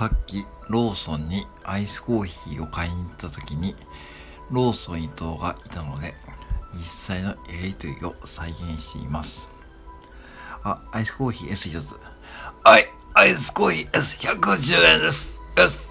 [0.00, 3.76] さっきローソンにアイスコーヒーを買いに行った時に
[4.50, 6.14] ローソン伊藤がいたので
[6.72, 6.84] 実
[7.16, 9.50] 際のやりとりを再現しています。
[10.62, 12.00] あ、アイスコーヒー S1 つ。
[12.64, 15.42] はい、アイスコーヒー S110 円です。
[15.54, 15.89] です。